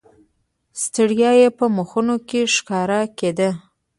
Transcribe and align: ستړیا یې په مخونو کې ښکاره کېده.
ستړیا 0.81 1.31
یې 1.41 1.49
په 1.57 1.65
مخونو 1.75 2.15
کې 2.27 2.41
ښکاره 2.55 2.99
کېده. 3.17 3.49